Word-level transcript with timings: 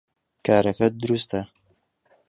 کارەکەت 0.45 0.93
دروستە 1.01 1.41